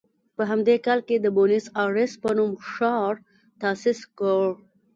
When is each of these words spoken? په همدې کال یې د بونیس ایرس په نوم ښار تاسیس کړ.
په 0.35 0.43
همدې 0.51 0.75
کال 0.85 0.99
یې 1.09 1.17
د 1.21 1.27
بونیس 1.35 1.65
ایرس 1.81 2.11
په 2.23 2.29
نوم 2.37 2.51
ښار 2.69 3.13
تاسیس 3.61 3.99
کړ. 4.17 4.47